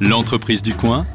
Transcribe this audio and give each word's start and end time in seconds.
L'entreprise 0.00 0.60
du 0.60 0.74
coin 0.74 1.06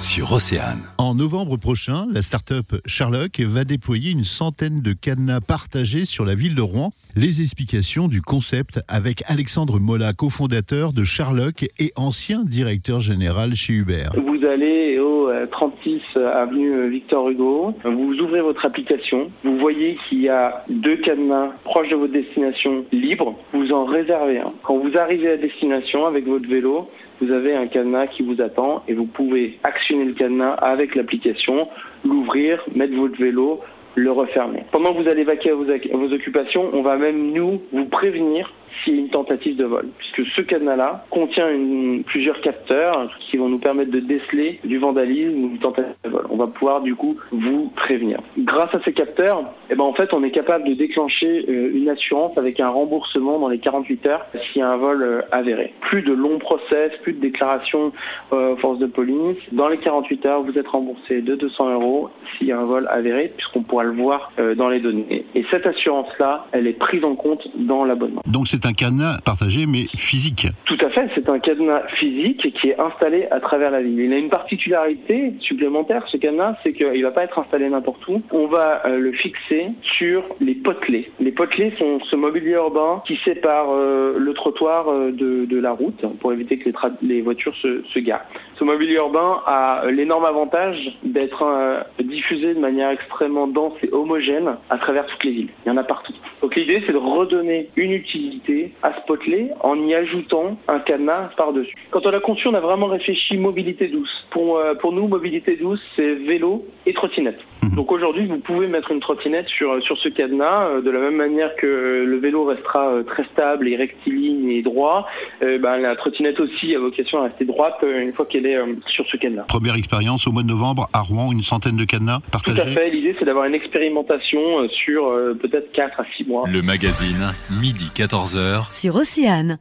sur 0.00 0.32
Océane. 0.32 0.78
En 0.96 1.16
novembre 1.16 1.56
prochain, 1.56 2.06
la 2.12 2.22
start-up 2.22 2.76
Sherlock 2.86 3.40
va 3.40 3.64
déployer 3.64 4.12
une 4.12 4.22
centaine 4.22 4.80
de 4.80 4.92
cadenas 4.92 5.40
partagés 5.40 6.04
sur 6.04 6.24
la 6.24 6.36
ville 6.36 6.54
de 6.54 6.60
Rouen. 6.60 6.92
Les 7.16 7.40
explications 7.40 8.06
du 8.06 8.22
concept 8.22 8.78
avec 8.86 9.24
Alexandre 9.26 9.80
Mola, 9.80 10.12
cofondateur 10.12 10.92
de 10.92 11.02
Sherlock 11.02 11.66
et 11.80 11.90
ancien 11.96 12.44
directeur 12.44 13.00
général 13.00 13.56
chez 13.56 13.72
Uber. 13.72 14.10
Vous 14.14 14.46
allez 14.46 15.00
au 15.00 15.17
36 15.50 16.02
euh, 16.16 16.42
avenue 16.42 16.88
Victor 16.88 17.28
Hugo, 17.28 17.74
vous 17.84 18.20
ouvrez 18.20 18.40
votre 18.40 18.64
application, 18.64 19.30
vous 19.44 19.58
voyez 19.58 19.98
qu'il 20.08 20.20
y 20.20 20.28
a 20.28 20.64
deux 20.68 20.96
cadenas 20.96 21.50
proches 21.64 21.88
de 21.88 21.96
votre 21.96 22.12
destination 22.12 22.84
libres, 22.92 23.34
vous 23.52 23.72
en 23.72 23.84
réservez 23.84 24.38
un. 24.38 24.52
Quand 24.62 24.76
vous 24.76 24.96
arrivez 24.98 25.30
à 25.30 25.36
destination 25.36 26.06
avec 26.06 26.26
votre 26.26 26.48
vélo, 26.48 26.88
vous 27.20 27.32
avez 27.32 27.54
un 27.54 27.66
cadenas 27.66 28.06
qui 28.08 28.22
vous 28.22 28.40
attend 28.40 28.82
et 28.88 28.94
vous 28.94 29.06
pouvez 29.06 29.58
actionner 29.64 30.04
le 30.04 30.12
cadenas 30.12 30.54
avec 30.54 30.94
l'application, 30.94 31.68
l'ouvrir, 32.04 32.64
mettre 32.74 32.94
votre 32.94 33.18
vélo, 33.18 33.60
le 33.94 34.12
refermer. 34.12 34.64
Pendant 34.70 34.92
que 34.92 35.02
vous 35.02 35.08
allez 35.08 35.24
vaquer 35.24 35.50
à 35.50 35.54
vos, 35.54 35.64
vos 35.64 36.12
occupations, 36.12 36.70
on 36.72 36.82
va 36.82 36.96
même 36.96 37.32
nous 37.32 37.60
vous 37.72 37.86
prévenir 37.86 38.52
s'il 38.82 38.94
y 38.94 38.98
a 38.98 39.00
une 39.00 39.10
tentative 39.10 39.56
de 39.56 39.64
vol, 39.64 39.86
puisque 39.98 40.30
ce 40.34 40.42
cadenas-là 40.42 41.04
contient 41.10 41.50
une, 41.50 42.02
plusieurs 42.04 42.40
capteurs 42.40 43.10
qui 43.30 43.36
vont 43.36 43.48
nous 43.48 43.58
permettre 43.58 43.90
de 43.90 44.00
déceler 44.00 44.60
du 44.64 44.78
vandalisme 44.78 45.44
ou 45.44 45.50
une 45.50 45.58
tentative 45.58 45.94
de 46.04 46.10
vol. 46.10 46.26
On 46.30 46.36
va 46.36 46.46
pouvoir 46.46 46.80
du 46.80 46.94
coup 46.94 47.16
vous 47.30 47.72
prévenir. 47.76 48.20
Grâce 48.38 48.74
à 48.74 48.80
ces 48.84 48.92
capteurs, 48.92 49.42
eh 49.70 49.74
ben, 49.74 49.84
en 49.84 49.92
fait, 49.92 50.12
on 50.12 50.22
est 50.22 50.30
capable 50.30 50.68
de 50.68 50.74
déclencher 50.74 51.44
euh, 51.48 51.70
une 51.74 51.88
assurance 51.88 52.36
avec 52.36 52.60
un 52.60 52.68
remboursement 52.68 53.38
dans 53.38 53.48
les 53.48 53.58
48 53.58 54.06
heures 54.06 54.26
s'il 54.52 54.60
y 54.60 54.62
a 54.62 54.70
un 54.70 54.76
vol 54.76 55.02
euh, 55.02 55.20
avéré. 55.32 55.72
Plus 55.80 56.02
de 56.02 56.12
longs 56.12 56.38
process, 56.38 56.92
plus 57.02 57.12
de 57.12 57.20
déclarations 57.20 57.92
euh, 58.32 58.56
force 58.56 58.78
de 58.78 58.86
police. 58.86 59.38
Dans 59.52 59.68
les 59.68 59.78
48 59.78 60.26
heures, 60.26 60.42
vous 60.42 60.58
êtes 60.58 60.68
remboursé 60.68 61.22
de 61.22 61.34
200 61.34 61.72
euros 61.74 62.10
s'il 62.36 62.48
y 62.48 62.52
a 62.52 62.58
un 62.58 62.64
vol 62.64 62.86
avéré, 62.90 63.32
puisqu'on 63.36 63.62
pourra 63.62 63.84
le 63.84 63.92
voir 63.92 64.32
euh, 64.38 64.54
dans 64.54 64.68
les 64.68 64.80
données. 64.80 65.24
Et 65.34 65.44
cette 65.50 65.66
assurance-là, 65.66 66.46
elle 66.52 66.66
est 66.66 66.78
prise 66.78 67.04
en 67.04 67.14
compte 67.14 67.48
dans 67.56 67.84
l'abonnement. 67.84 68.22
Un 68.68 68.72
cadenas 68.72 69.18
partagé 69.24 69.64
mais 69.66 69.86
physique. 69.96 70.46
Tout 70.66 70.76
à 70.84 70.90
fait, 70.90 71.08
c'est 71.14 71.28
un 71.28 71.38
cadenas 71.38 71.82
physique 71.96 72.52
qui 72.60 72.68
est 72.68 72.78
installé 72.78 73.26
à 73.30 73.40
travers 73.40 73.70
la 73.70 73.80
ville. 73.80 73.98
Il 73.98 74.12
a 74.12 74.18
une 74.18 74.28
particularité 74.28 75.32
supplémentaire, 75.40 76.04
ce 76.08 76.18
cadenas, 76.18 76.56
c'est 76.62 76.72
qu'il 76.72 76.92
ne 76.92 77.02
va 77.02 77.10
pas 77.10 77.24
être 77.24 77.38
installé 77.38 77.68
n'importe 77.68 78.06
où. 78.08 78.22
On 78.30 78.46
va 78.46 78.82
euh, 78.84 78.98
le 78.98 79.12
fixer 79.12 79.68
sur 79.82 80.22
les 80.40 80.54
potelets. 80.54 81.10
Les 81.18 81.32
potelets 81.32 81.72
sont 81.78 81.98
ce 82.10 82.16
mobilier 82.16 82.52
urbain 82.52 83.02
qui 83.06 83.18
sépare 83.24 83.70
euh, 83.70 84.18
le 84.18 84.34
trottoir 84.34 84.88
euh, 84.88 85.12
de, 85.12 85.58
la 85.58 85.72
route 85.72 86.04
pour 86.20 86.32
éviter 86.32 86.58
que 86.58 86.70
les, 87.02 87.20
voitures 87.20 87.54
se, 87.56 87.98
garent. 87.98 88.24
Ce 88.58 88.64
mobilier 88.64 88.94
urbain 88.94 89.40
a 89.44 89.82
l'énorme 89.90 90.24
avantage 90.24 90.76
d'être 91.02 91.84
diffusé 92.00 92.54
de 92.54 92.60
manière 92.60 92.90
extrêmement 92.90 93.48
dense 93.48 93.72
et 93.82 93.92
homogène 93.92 94.56
à 94.70 94.78
travers 94.78 95.06
toutes 95.06 95.24
les 95.24 95.32
villes. 95.32 95.48
Il 95.66 95.68
y 95.68 95.72
en 95.72 95.76
a 95.76 95.82
partout. 95.82 96.12
Donc 96.42 96.54
l'idée, 96.54 96.80
c'est 96.86 96.92
de 96.92 96.98
redonner 96.98 97.68
une 97.74 97.92
utilité 97.92 98.57
à 98.82 98.92
ce 98.94 99.06
potelet 99.06 99.50
en 99.60 99.76
y 99.86 99.94
ajoutant 99.94 100.58
un 100.68 100.80
cadenas 100.80 101.30
par-dessus. 101.36 101.74
Quand 101.90 102.06
on 102.06 102.10
a 102.10 102.20
conçu, 102.20 102.48
on 102.48 102.54
a 102.54 102.60
vraiment 102.60 102.86
réfléchi 102.86 103.36
mobilité 103.36 103.88
douce. 103.88 104.26
Pour, 104.30 104.58
euh, 104.58 104.74
pour 104.74 104.92
nous, 104.92 105.08
mobilité 105.08 105.56
douce, 105.56 105.80
c'est 105.96 106.14
vélo 106.14 106.66
et 106.86 106.92
trottinette. 106.92 107.40
Mmh. 107.62 107.76
Donc 107.76 107.92
aujourd'hui, 107.92 108.26
vous 108.26 108.40
pouvez 108.40 108.66
mettre 108.66 108.90
une 108.90 109.00
trottinette 109.00 109.48
sur, 109.48 109.82
sur 109.82 109.96
ce 109.98 110.08
cadenas, 110.08 110.68
euh, 110.68 110.82
de 110.82 110.90
la 110.90 111.00
même 111.00 111.16
manière 111.16 111.54
que 111.56 112.04
le 112.06 112.18
vélo 112.18 112.44
restera 112.44 112.88
euh, 112.88 113.02
très 113.02 113.24
stable 113.32 113.68
et 113.68 113.76
rectiligne 113.76 114.50
et 114.50 114.62
droit, 114.62 115.06
euh, 115.42 115.58
ben, 115.58 115.78
la 115.78 115.96
trottinette 115.96 116.40
aussi 116.40 116.74
a 116.74 116.78
vocation 116.78 117.20
à 117.20 117.24
rester 117.24 117.44
droite 117.44 117.78
euh, 117.82 118.02
une 118.02 118.12
fois 118.12 118.26
qu'elle 118.26 118.46
est 118.46 118.56
euh, 118.56 118.74
sur 118.86 119.06
ce 119.06 119.16
cadenas. 119.16 119.44
Première 119.44 119.76
expérience 119.76 120.26
au 120.26 120.32
mois 120.32 120.42
de 120.42 120.48
novembre 120.48 120.88
à 120.92 121.00
Rouen, 121.00 121.32
une 121.32 121.42
centaine 121.42 121.76
de 121.76 121.84
cadenas 121.84 122.20
partagés. 122.32 122.60
Tout 122.60 122.68
à 122.68 122.70
fait, 122.72 122.90
l'idée 122.90 123.14
c'est 123.18 123.24
d'avoir 123.24 123.44
une 123.44 123.54
expérimentation 123.54 124.68
sur 124.68 125.12
peut-être 125.40 125.72
4 125.72 126.00
à 126.00 126.04
6 126.16 126.24
mois. 126.24 126.44
Le 126.48 126.62
magazine, 126.62 127.32
midi 127.60 127.90
14h. 127.94 128.47
Sur 128.70 128.96
Océane. 128.96 129.58